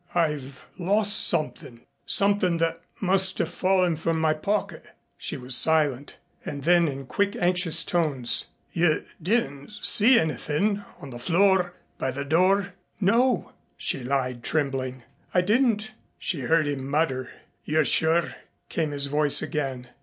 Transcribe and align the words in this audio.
"I've 0.15 0.65
lost 0.79 1.27
something 1.27 1.81
something 2.07 2.57
that 2.57 2.81
must 3.01 3.37
have 3.37 3.49
fallen 3.49 3.95
from 3.97 4.19
my 4.19 4.33
pocket." 4.33 4.83
She 5.15 5.37
was 5.37 5.55
silent. 5.55 6.17
And 6.43 6.63
then 6.63 6.87
in 6.87 7.05
quick 7.05 7.35
anxious 7.39 7.83
tones: 7.83 8.47
"You 8.73 9.03
didn't 9.21 9.69
see 9.85 10.19
anythin' 10.19 10.83
on 10.99 11.11
the 11.11 11.19
floor 11.19 11.75
by 11.99 12.09
the 12.09 12.25
door?" 12.25 12.73
"No," 12.99 13.51
she 13.77 14.03
lied, 14.03 14.41
trembling. 14.43 15.03
"I 15.35 15.41
didn't." 15.41 15.91
She 16.17 16.39
heard 16.39 16.65
him 16.67 16.89
mutter. 16.89 17.29
"You're 17.63 17.85
sure?" 17.85 18.33
came 18.69 18.89
his 18.89 19.05
voice 19.05 19.43
again. 19.43 19.89